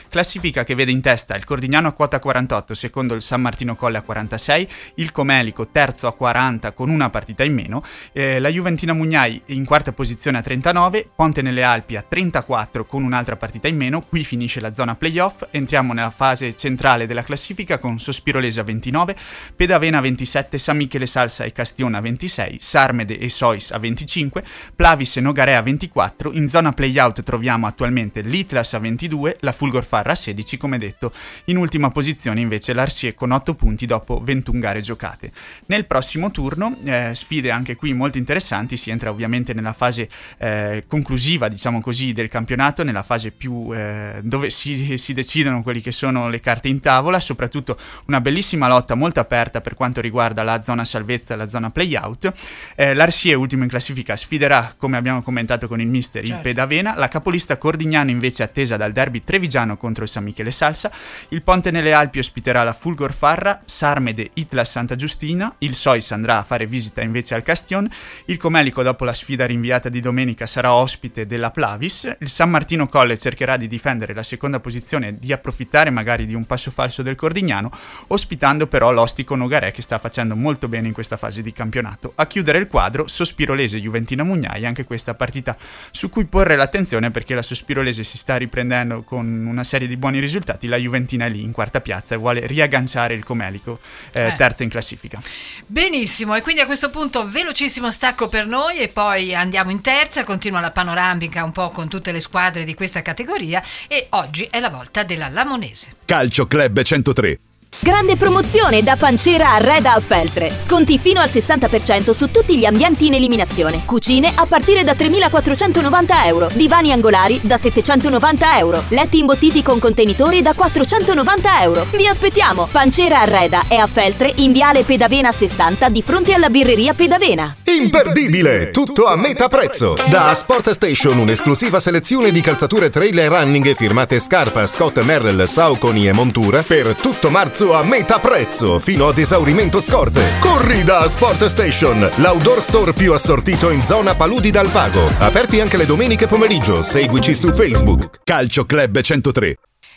[0.08, 3.98] Classifica che vede in testa il Cordignano a quota 48, secondo il San Martino Colle
[3.98, 8.92] a 46, il Comelico terzo a 40 con una partita in meno, eh, la Juventina
[8.92, 13.76] Mugnai in quarta posizione a 39, Ponte nelle Alpi a 34 con un'altra partita in
[13.76, 18.64] meno, qui finisce la zona playoff, entriamo nella fase centrale della classifica con Sospirolese a
[18.64, 19.16] 29,
[19.56, 24.42] Pedavena a 27, San Michele Salsa e Castione a 26, Sarmede e Sois a 25,
[24.74, 29.84] Plavis e Nogarea a 24, in zona playout troviamo attualmente l'Itlas a 22, la Fulgor
[29.84, 31.12] Farra a 16 come detto,
[31.46, 35.30] in ultima posizione invece l'Arcie con 8 punti dopo 21 gare giocate.
[35.66, 40.84] Nel prossimo turno, eh, sfide anche qui molto interessanti, si entra ovviamente nella fase eh,
[40.88, 45.92] conclusiva diciamo così del campionato, nella fase più eh, dove si, si decidono quelli che
[45.92, 50.62] sono le carte in tavola, soprattutto una bellissima lotta molto aperta per quanto riguarda la
[50.62, 52.32] zona salvezza e la zona playout.
[52.74, 56.36] Eh, L'Arcie ultimo in classifica sfiderà come abbiamo commentato con il mister certo.
[56.36, 60.92] il Pedavena, la capolista Cordignano invece attesa dal derby trevigiano contro il San Michele Salsa,
[61.30, 66.38] il Ponte nelle Alpi ospiterà la Fulgor Farra, Sarmede Itla Santa Giustina, il Sois andrà
[66.38, 67.88] a fare visita invece al Castion,
[68.26, 72.86] il Comelico dopo la sfida rinviata di domenica sarà ospite della Plavis, il San Martino
[72.86, 77.02] Colle cercherà di difendere la seconda posizione e di approfittare magari di un passo falso
[77.02, 77.72] del Cordignano,
[78.08, 82.12] ospitando però l'Ostico Nogaré che sta facendo molto bene in questa fase di campionato.
[82.14, 85.56] A chiudere il quadro, Sospirolese Juventina Mugnai, anche questa partita
[85.90, 90.18] su cui porre l'attenzione perché la Sospirolese si sta riprendendo con una serie di buoni
[90.18, 93.80] risultati, la Juventina è lì in quarta piazza e vuole riagganciare il Comelico,
[94.12, 94.34] eh, eh.
[94.36, 95.20] terzo in classifica.
[95.66, 100.24] Benissimo, e quindi a questo punto velocissimo stacco per noi e poi andiamo in terza,
[100.24, 104.60] continua la panoramica un po' con tutte le squadre di questa categoria e oggi è
[104.60, 105.96] la volta della Lamonese.
[106.04, 107.38] Calcio Club 103.
[107.80, 110.50] Grande promozione da pancera a Reda a Feltre.
[110.50, 113.84] Sconti fino al 60% su tutti gli ambienti in eliminazione.
[113.84, 116.48] Cucine a partire da 3.490 euro.
[116.54, 118.82] Divani angolari da 790 euro.
[118.88, 121.86] Letti imbottiti con contenitori da 490 euro.
[121.90, 122.68] Vi aspettiamo!
[122.70, 127.54] Pancera a Reda è a Feltre in viale Pedavena 60 di fronte alla birreria Pedavena.
[127.64, 128.70] Imperdibile!
[128.70, 129.94] Tutto a metà prezzo!
[130.08, 136.12] Da Sport Station un'esclusiva selezione di calzature trailer running firmate Scarpa, Scott Merrell, Sauconi e
[136.12, 140.22] Montura per tutto marzo a metà prezzo fino ad esaurimento scorte.
[140.40, 145.10] Corri da Sport Station, l'outdoor store più assortito in zona Paludi dal Pago.
[145.18, 146.82] Aperti anche le domeniche pomeriggio.
[146.82, 148.20] Seguici su Facebook.
[148.24, 149.56] Calcio Club 103.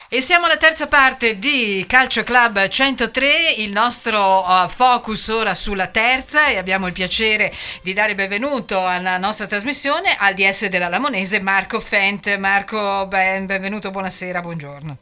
[0.10, 5.88] E siamo alla terza parte di Calcio Club 103, il nostro uh, focus ora sulla
[5.88, 11.42] terza e abbiamo il piacere di dare benvenuto alla nostra trasmissione al DS della Lamonese
[11.42, 12.38] Marco Fent.
[12.38, 14.98] Marco, ben, benvenuto, buonasera, buongiorno.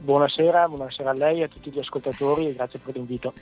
[0.00, 3.32] Buonasera, buonasera a lei e a tutti gli ascoltatori e grazie per l'invito.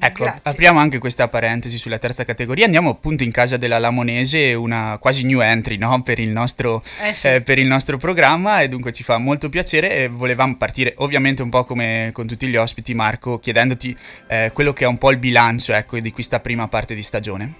[0.00, 0.42] Ecco, Grazie.
[0.44, 2.64] apriamo anche questa parentesi sulla terza categoria.
[2.64, 6.02] Andiamo appunto in casa della Lamonese, una quasi new entry no?
[6.02, 7.28] per, il nostro, eh sì.
[7.28, 11.42] eh, per, il nostro, programma e dunque ci fa molto piacere e volevamo partire ovviamente
[11.42, 13.96] un po' come con tutti gli ospiti Marco chiedendoti
[14.28, 17.54] eh, quello che è un po' il bilancio ecco, di questa prima parte di stagione.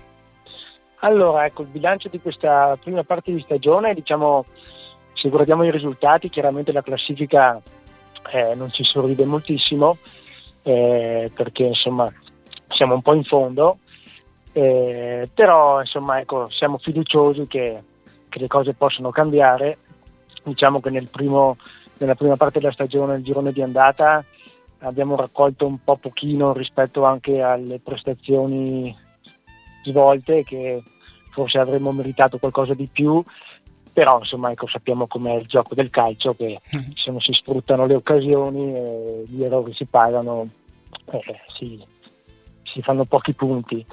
[1.00, 4.44] Allora, ecco, il bilancio di questa prima parte di stagione, diciamo,
[5.12, 7.60] se guardiamo i risultati, chiaramente la classifica
[8.30, 9.96] eh, non ci sorride moltissimo
[10.62, 12.12] eh, perché insomma
[12.68, 13.78] siamo un po' in fondo,
[14.52, 17.82] eh, però insomma ecco, siamo fiduciosi che,
[18.28, 19.78] che, le cose possano cambiare.
[20.42, 21.56] Diciamo che nel primo,
[21.98, 24.24] nella prima parte della stagione, il girone di andata,
[24.80, 28.94] abbiamo raccolto un po' pochino rispetto anche alle prestazioni
[29.84, 30.82] svolte che
[31.30, 33.22] forse avremmo meritato qualcosa di più
[33.98, 36.90] però insomma ecco, sappiamo com'è il gioco del calcio che mm.
[36.94, 40.46] se non si sfruttano le occasioni e gli errori si pagano
[41.06, 41.84] eh, si,
[42.62, 43.84] si, fanno pochi punti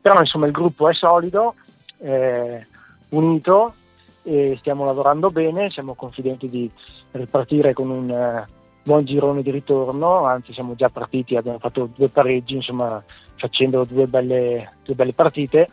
[0.00, 1.56] però insomma il gruppo è solido
[1.98, 2.66] eh,
[3.10, 3.74] unito
[4.22, 6.70] e stiamo lavorando bene siamo confidenti di
[7.10, 8.50] ripartire con un uh,
[8.82, 14.06] buon girone di ritorno anzi siamo già partiti abbiamo fatto due pareggi insomma facendo due
[14.06, 15.66] belle, due belle partite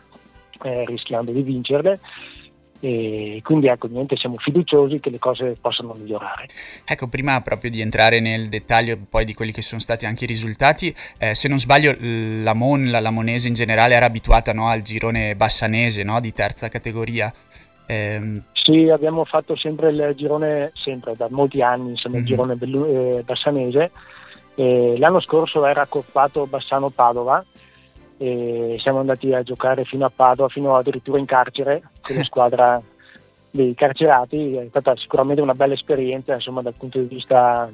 [0.63, 1.99] eh, rischiando di vincerle
[2.79, 6.45] e quindi ecco, niente, siamo fiduciosi che le cose possano migliorare.
[6.85, 10.27] Ecco, prima proprio di entrare nel dettaglio poi di quelli che sono stati anche i
[10.27, 14.81] risultati, eh, se non sbaglio la Mon, la Lamonese in generale era abituata no, al
[14.81, 17.33] girone bassanese no, di terza categoria.
[17.85, 22.27] Eh, Sì, abbiamo fatto sempre il girone, sempre da molti anni, insomma, il Mhm.
[22.27, 23.91] girone bellu- eh, bassanese.
[24.55, 27.45] L'anno scorso era accoppato Bassano-Padova
[28.17, 32.81] e siamo andati a giocare fino a Padova, fino addirittura in carcere con la squadra
[33.49, 34.55] dei carcerati.
[34.55, 37.69] È stata sicuramente una bella esperienza insomma, dal punto di vista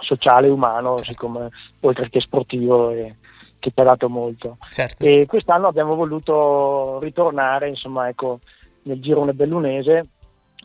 [0.00, 1.48] sociale e umano, siccome,
[1.80, 3.16] oltre che sportivo, e,
[3.58, 4.58] che ci ha dato molto.
[4.70, 5.04] Certo.
[5.04, 8.40] E quest'anno abbiamo voluto ritornare insomma, ecco,
[8.82, 10.08] nel girone bellunese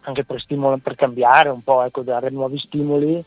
[0.03, 3.23] anche per, stimola- per cambiare un po', ecco, dare nuovi stimoli,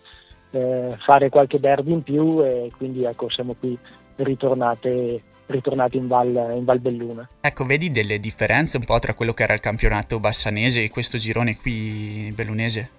[0.51, 3.77] eh, fare qualche derby in più e quindi ecco, siamo qui
[4.17, 7.29] ritornate, ritornati in Val, in Val Belluna.
[7.41, 11.19] Ecco, vedi delle differenze un po' tra quello che era il campionato bassanese e questo
[11.19, 12.91] girone qui bellunese?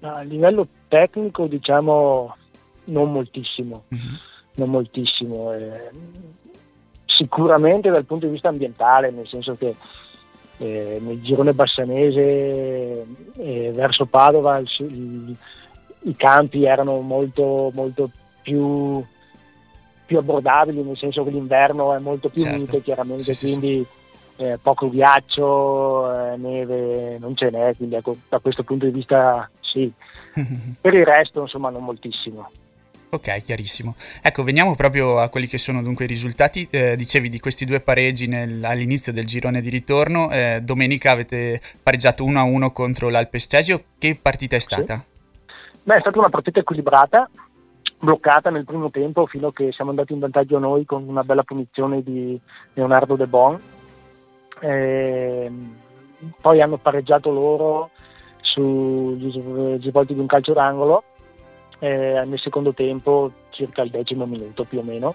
[0.00, 2.36] A livello tecnico diciamo
[2.86, 3.84] non moltissimo,
[4.56, 5.52] non moltissimo.
[5.52, 5.90] eh,
[7.06, 9.74] sicuramente dal punto di vista ambientale, nel senso che
[10.58, 13.06] eh, nel girone bassanese
[13.38, 15.36] eh, verso Padova il- il-
[16.02, 18.10] i campi erano molto, molto
[18.42, 19.04] più,
[20.06, 22.56] più abbordabili, nel senso che l'inverno è molto più Certo.
[22.58, 23.58] mite chiaramente, Sì, sì, sì.
[23.58, 23.86] quindi
[24.38, 29.48] eh, poco ghiaccio, eh, neve non ce n'è, quindi ecco, da questo punto di vista
[29.60, 29.90] sì.
[30.80, 32.48] Per il resto insomma non moltissimo.
[33.08, 33.94] Ok, chiarissimo.
[34.20, 36.66] Ecco, veniamo proprio a quelli che sono dunque i risultati.
[36.70, 40.30] Eh, dicevi di questi due pareggi nel- all'inizio del girone di ritorno.
[40.30, 43.84] Eh, domenica avete pareggiato 1-1 contro l'Alpescesio.
[43.96, 45.02] Che partita è stata?
[45.84, 47.30] Beh, è stata una partita equilibrata,
[47.98, 51.42] bloccata nel primo tempo fino a che siamo andati in vantaggio noi con una bella
[51.42, 52.38] punizione di
[52.74, 53.60] Leonardo De Bon.
[54.60, 55.76] Ehm,
[56.40, 57.90] poi hanno pareggiato loro
[58.40, 59.30] sugli
[59.80, 61.02] svolti di un calcio d'angolo
[61.78, 65.14] eh, nel secondo tempo, circa il decimo minuto più o meno.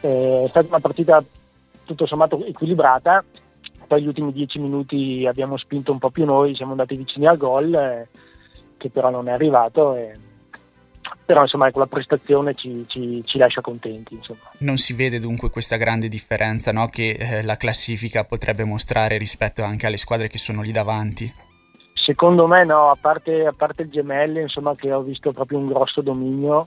[0.00, 1.22] Eh, è stata una partita
[1.84, 3.24] tutto sommato equilibrata,
[3.86, 7.36] poi gli ultimi dieci minuti abbiamo spinto un po' più noi, siamo andati vicini al
[7.36, 8.08] gol, eh,
[8.76, 9.94] che però non è arrivato.
[9.94, 10.30] e-
[11.24, 14.14] Però insomma ecco, la prestazione ci, ci- ci lascia contenti.
[14.14, 14.50] Insomma.
[14.58, 19.62] Non si vede dunque questa grande differenza no, che eh, la classifica potrebbe mostrare rispetto
[19.62, 21.50] anche alle squadre che sono lì davanti.
[21.94, 25.68] Secondo me no, a parte, a parte il Gemelle insomma, che ho visto proprio un
[25.68, 26.66] grosso dominio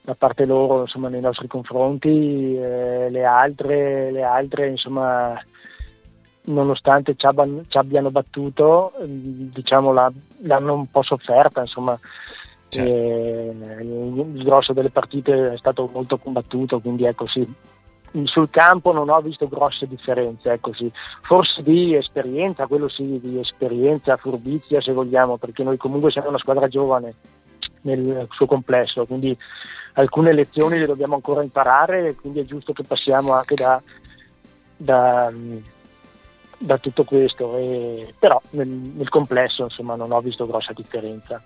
[0.00, 5.38] da parte loro insomma, nei nostri confronti, eh, le altre, le altre insomma,
[6.44, 7.26] nonostante ci,
[7.76, 11.60] abbiano battuto, mm, diciamo, l'hanno un po' sofferta.
[11.60, 11.98] Insomma.
[12.80, 17.46] Eh, il, grosso delle partite è stato molto combattuto, quindi ecco sì.
[18.24, 20.90] Sul campo non ho visto grosse differenze, ecco sì.
[21.22, 26.38] forse di esperienza, quello sì, di esperienza, furbizia se vogliamo, perché noi comunque siamo una
[26.38, 27.14] squadra giovane
[27.82, 29.36] nel suo complesso, quindi
[29.94, 33.80] alcune lezioni le dobbiamo ancora imparare quindi è giusto che passiamo anche da,
[34.76, 35.30] da,
[36.58, 41.42] da tutto questo, e- però nel, nel complesso insomma non ho visto grossa differenza.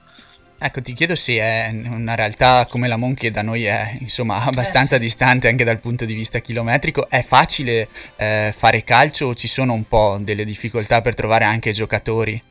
[0.59, 4.43] Ecco, ti chiedo se è una realtà come la Mon che da noi è insomma
[4.43, 9.49] abbastanza distante anche dal punto di vista chilometrico, è facile eh, fare calcio o ci
[9.49, 12.43] sono un po' delle difficoltà per trovare anche giocatori?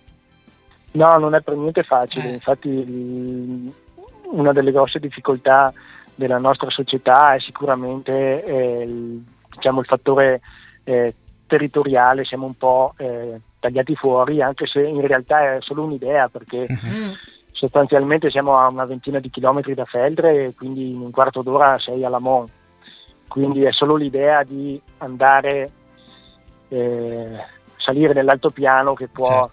[0.91, 3.73] No, non è per niente facile, infatti il-
[4.31, 5.73] una delle grosse difficoltà
[6.13, 9.23] della nostra società è sicuramente eh, il,
[9.55, 10.41] diciamo, il fattore
[10.83, 11.13] eh,
[11.47, 16.65] territoriale, siamo un po' eh, tagliati fuori, anche se in realtà è solo un'idea, perché
[17.55, 21.79] sostanzialmente siamo a una ventina di chilometri da Feldre e quindi in un quarto d'ora
[21.79, 22.51] sei a Lamont,
[23.29, 25.71] quindi è solo l'idea di andare,
[26.67, 27.37] eh,
[27.77, 29.47] salire nell'altopiano che può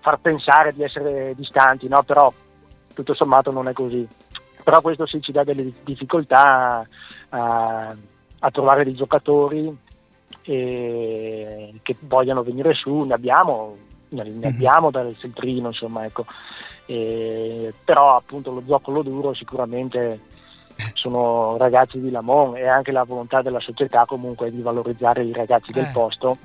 [0.00, 2.02] far pensare di essere distanti, no?
[2.02, 2.30] però
[2.92, 4.06] tutto sommato non è così.
[4.64, 6.86] Però questo sì ci dà delle difficoltà
[7.28, 7.96] a,
[8.40, 9.74] a trovare dei giocatori
[10.42, 13.76] eh, che vogliano venire su, ne abbiamo,
[14.08, 16.26] ne, ne abbiamo dal Feltrino, insomma, ecco.
[16.90, 20.20] Eh, però appunto lo zoccolo duro sicuramente
[20.94, 25.70] sono ragazzi di Lamont e anche la volontà della società comunque di valorizzare i ragazzi
[25.72, 26.38] del Eh, posto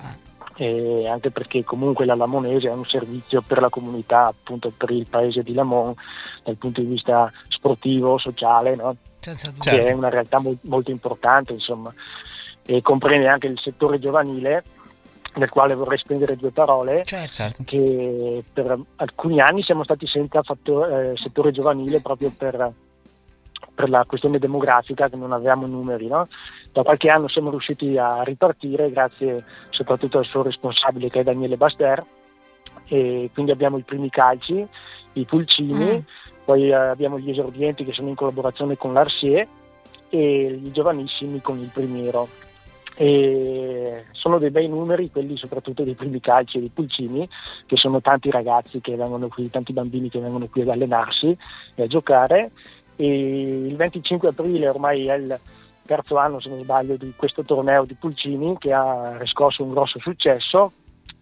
[0.56, 5.08] e anche perché comunque la Lamonese è un servizio per la comunità, appunto per il
[5.08, 5.98] paese di Lamont
[6.44, 8.96] dal punto di vista sportivo, sociale, no?
[9.24, 9.54] Dubbio.
[9.60, 9.96] che è Certo.
[9.98, 11.94] una realtà mo- molto importante, insomma,
[12.66, 14.64] e comprende anche il settore giovanile
[15.36, 17.64] nel quale vorrei spendere due parole, Certo.
[17.66, 22.72] che per alcuni anni siamo stati senza fatto- eh, settore giovanile proprio per,
[23.74, 26.08] per la questione demografica che non avevamo numeri.
[26.08, 26.28] no?
[26.72, 31.58] Da qualche anno siamo riusciti a ripartire grazie soprattutto al suo responsabile che è Daniele
[31.58, 32.04] Baster
[32.88, 34.68] e quindi abbiamo i primi calci,
[35.14, 36.04] i pulcini,
[36.46, 39.48] poi eh, abbiamo gli esordienti che sono in collaborazione con l'Arsier
[40.10, 42.28] e i giovanissimi con il Primiero.
[42.96, 47.28] E sono dei bei numeri, quelli soprattutto dei primi calci e dei pulcini,
[47.66, 51.36] che sono tanti ragazzi che vengono qui, tanti bambini che vengono qui ad allenarsi
[51.76, 52.52] e a giocare.
[52.96, 55.40] E il 25 aprile ormai è il
[55.86, 60.00] terzo anno, se non sbaglio, di questo torneo di pulcini che ha riscosso un grosso
[60.00, 60.74] successo.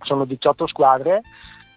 [0.01, 1.21] Sono 18 squadre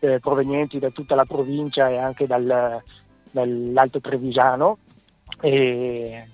[0.01, 2.83] eh, provenienti da tutta la provincia e anche dal,
[3.31, 4.79] dall'Alto Trevisano.
[5.41, 6.25] E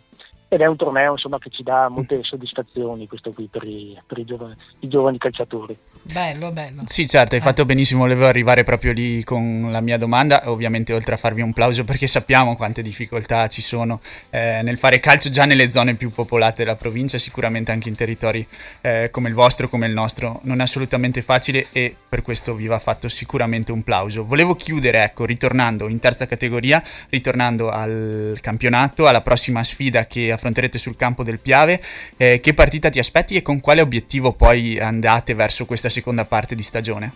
[0.53, 4.19] ed è un torneo insomma, che ci dà molte soddisfazioni questo qui per i, per
[4.19, 5.79] i, giovani, i giovani, calciatori.
[6.03, 6.83] Bello, bello.
[6.87, 7.45] Sì, certo, hai eh.
[7.45, 11.53] fatto benissimo, volevo arrivare proprio lì con la mia domanda, ovviamente oltre a farvi un
[11.53, 16.11] plauso perché sappiamo quante difficoltà ci sono eh, nel fare calcio già nelle zone più
[16.11, 18.45] popolate della provincia, sicuramente anche in territori
[18.81, 22.67] eh, come il vostro, come il nostro, non è assolutamente facile e per questo vi
[22.67, 24.25] va fatto sicuramente un plauso.
[24.25, 30.79] Volevo chiudere, ecco, ritornando in terza categoria, ritornando al campionato, alla prossima sfida che affronterete
[30.79, 31.81] sul campo del Piave.
[32.17, 36.55] Eh, che partita ti aspetti e con quale obiettivo poi andate verso questa seconda parte
[36.55, 37.13] di stagione?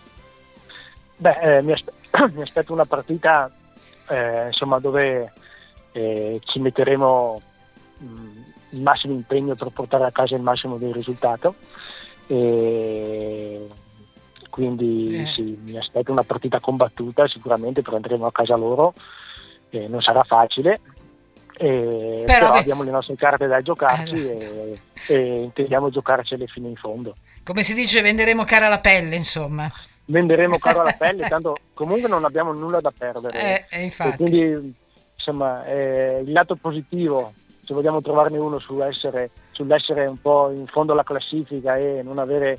[1.17, 1.93] Beh, eh, mi, aspe-
[2.35, 3.51] mi, aspetto una partita
[4.09, 5.33] eh, insomma, dove
[5.93, 7.43] eh, ci metteremo
[7.99, 8.37] mh, mm,
[8.71, 11.55] il massimo impegno per portare a casa il massimo del risultato.
[12.27, 13.67] E
[14.51, 15.27] quindi eh.
[15.27, 18.93] sì, mi aspetto una partita combattuta sicuramente, però andremo a casa loro.
[19.89, 20.81] non sarà facile,
[21.57, 24.45] eh, però, però abbiamo le nostre carte da giocarci esatto.
[24.45, 27.17] e, e, intendiamo giocarcele fino in fondo.
[27.45, 29.71] Come si dice, venderemo cara la pelle, insomma.
[30.07, 33.67] Venderemo cara la pelle, tanto comunque non abbiamo nulla da perdere.
[33.69, 34.15] Eh, infatti.
[34.15, 34.75] E quindi,
[35.15, 37.33] insomma, eh, il lato positivo,
[37.65, 42.19] se vogliamo trovarne uno su essere, sull'essere un po' in fondo alla classifica e non
[42.19, 42.59] avere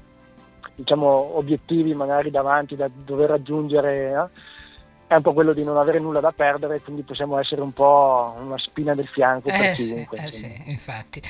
[0.75, 4.11] diciamo, obiettivi magari davanti da dover raggiungere.
[4.11, 4.53] Eh,
[5.15, 8.35] è un po' quello di non avere nulla da perdere, quindi possiamo essere un po'
[8.39, 10.17] una spina del fianco eh per sì, chiunque.
[10.17, 11.21] Eh sì, infatti.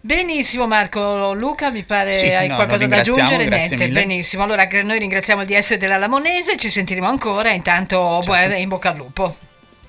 [0.00, 3.48] Benissimo Marco, Luca mi pare sì, hai no, qualcosa da aggiungere?
[3.48, 3.92] Niente, mille.
[3.92, 4.42] benissimo.
[4.42, 8.56] Allora noi ringraziamo il DS della Lamonese, ci sentiremo ancora, intanto certo.
[8.56, 9.34] in bocca al lupo.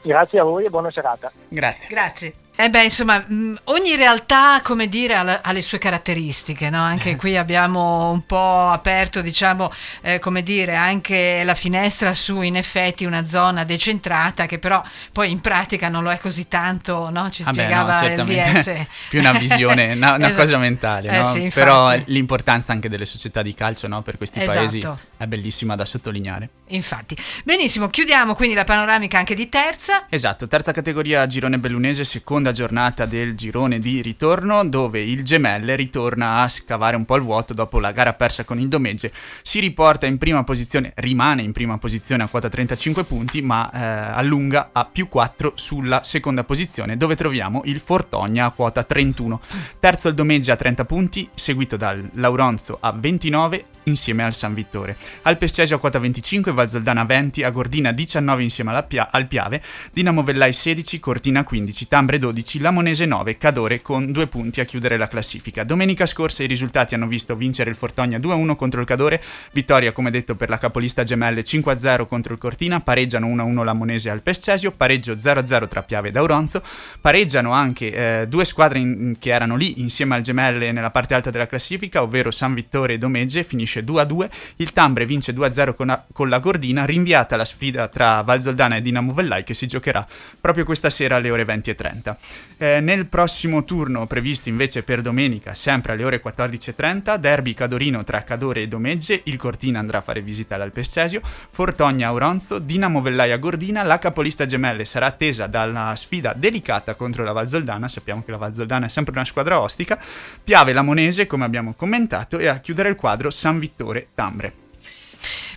[0.01, 1.31] Grazie a voi e buona serata.
[1.47, 1.89] Grazie.
[1.89, 2.33] Grazie.
[2.63, 3.25] Eh beh, insomma,
[3.63, 6.79] ogni realtà, come dire, ha, le sue caratteristiche, no?
[6.79, 12.57] Anche qui abbiamo un po' aperto, diciamo, eh, come dire, anche la finestra su, in
[12.57, 14.79] effetti, una zona decentrata che però
[15.11, 17.31] poi in pratica non lo è così tanto, no?
[17.31, 18.87] Ci spiegava ah no, il.
[19.09, 20.41] Più una visione, una, una esatto.
[20.41, 21.19] cosa mentale, no?
[21.19, 24.03] Eh sì, però l'importanza anche delle società di calcio, no?
[24.03, 24.55] Per questi esatto.
[24.55, 24.87] paesi
[25.17, 26.49] è bellissima da sottolineare.
[26.67, 27.17] Infatti.
[27.43, 30.05] Benissimo, chiudiamo quindi la panoramica anche di terza.
[30.09, 36.41] Esatto, terza categoria girone bellunese, seconda giornata del girone di ritorno dove il Gemelle ritorna
[36.41, 40.05] a scavare un po' il vuoto dopo la gara persa con il Domegge, si riporta
[40.05, 43.79] in prima posizione, rimane in prima posizione a quota 35 punti ma eh,
[44.13, 49.39] allunga a più 4 sulla seconda posizione dove troviamo il Fortogna a quota 31,
[49.79, 54.95] terzo il Domegge a 30 punti seguito dal Lauronzo a 29 insieme al San Vittore.
[55.23, 60.23] Al Pescesio a quota 25, Valzoldana 20, a Gordina 19 insieme Pia- al Piave, Dinamo
[60.23, 65.07] Vellai 16, Cortina 15, Tambre 12, Lamonese 9, Cadore con due punti a chiudere la
[65.07, 65.63] classifica.
[65.63, 69.21] Domenica scorsa i risultati hanno visto vincere il Fortogna 2-1 contro il Cadore,
[69.51, 74.21] vittoria come detto per la capolista gemelle 5-0 contro il Cortina, pareggiano 1-1 Lamonese al
[74.21, 76.61] Pescesio, pareggio 0-0 tra Piave ed Auronzo,
[76.99, 81.31] pareggiano anche eh, due squadre in- che erano lì insieme al gemelle nella parte alta
[81.31, 85.89] della classifica, ovvero San Vittore e Domegge, finisce finisce 2-2, il Tambre vince 2-0 con,
[85.89, 90.05] a- con, la Gordina, rinviata la sfida tra Valzoldana e Dinamo Vellai che si giocherà
[90.39, 92.15] proprio questa sera alle ore 20.30.
[92.61, 98.23] Eh, nel prossimo turno previsto invece per domenica, sempre alle ore 14.30, derby Cadorino tra
[98.23, 103.37] Cadore e Domegge, il Cortina andrà a fare visita all'Alpestesio, Fortogna Auronzo, Dinamo Vellai a
[103.37, 108.37] Gordina, la capolista gemelle sarà attesa dalla sfida delicata contro la Valzoldana, sappiamo che la
[108.37, 109.99] Valzoldana è sempre una squadra ostica,
[110.43, 114.60] Piave la Monese come abbiamo commentato e a chiudere il quadro San Vittore Tambre.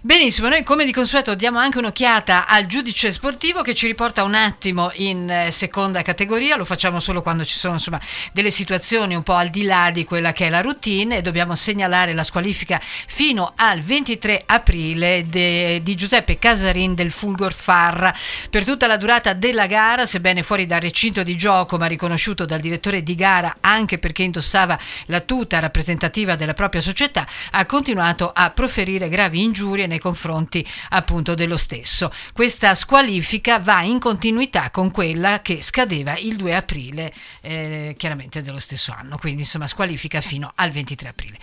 [0.07, 4.35] Benissimo, noi come di consueto diamo anche un'occhiata al giudice sportivo che ci riporta un
[4.35, 7.99] attimo in eh, seconda categoria, lo facciamo solo quando ci sono insomma,
[8.31, 11.57] delle situazioni un po' al di là di quella che è la routine e dobbiamo
[11.57, 18.15] segnalare la squalifica fino al 23 aprile de, di Giuseppe Casarin del Fulgor Farra.
[18.51, 22.61] Per tutta la durata della gara, sebbene fuori dal recinto di gioco ma riconosciuto dal
[22.61, 28.51] direttore di gara anche perché indossava la tuta rappresentativa della propria società, ha continuato a
[28.51, 32.11] proferire gravi ingiurie nei confronti appunto dello stesso.
[32.32, 38.59] Questa squalifica va in continuità con quella che scadeva il 2 aprile eh, chiaramente dello
[38.59, 41.38] stesso anno, quindi insomma squalifica fino al 23 aprile.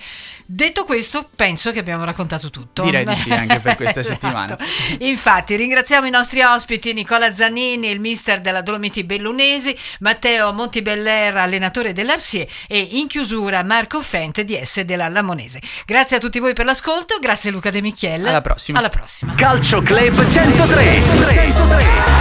[0.45, 2.83] Detto questo, penso che abbiamo raccontato tutto.
[2.83, 4.19] Direi di sì, anche per questa Esatto.
[4.27, 4.57] settimana.
[4.99, 11.93] Infatti, ringraziamo i nostri ospiti Nicola Zanini, il mister della Dolomiti Bellunesi, Matteo Montibeller, allenatore
[11.93, 15.61] dell'Arsie e in chiusura Marco Fente di S della Lamonese.
[15.85, 18.25] Grazie a tutti voi per l'ascolto, grazie Luca De Michiel.
[18.27, 18.79] Alla prossima.
[18.79, 19.33] Alla prossima.
[19.35, 22.11] Calcio Club 103.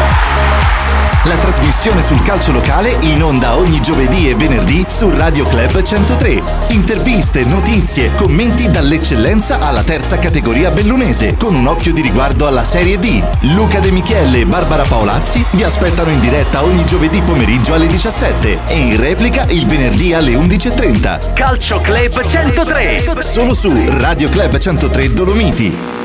[1.25, 6.43] La trasmissione sul calcio locale in onda ogni giovedì e venerdì su Radio Club 103.
[6.71, 12.99] Interviste, notizie, commenti dall'eccellenza alla terza categoria bellunese, con un occhio di riguardo alla Serie
[12.99, 13.23] D.
[13.55, 18.61] Luca De Michele e Barbara Paolazzi vi aspettano in diretta ogni giovedì pomeriggio alle 17
[18.67, 21.35] e in replica il venerdì alle 11.30.
[21.35, 23.19] Calcio Club 103.
[23.19, 26.00] Solo su Radio Club 103 Dolomiti.